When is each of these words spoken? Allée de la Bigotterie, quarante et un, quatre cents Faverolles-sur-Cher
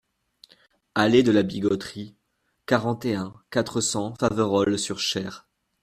Allée 0.95 1.21
de 1.21 1.31
la 1.31 1.43
Bigotterie, 1.43 2.15
quarante 2.65 3.05
et 3.05 3.13
un, 3.13 3.35
quatre 3.51 3.81
cents 3.81 4.15
Faverolles-sur-Cher 4.19 5.47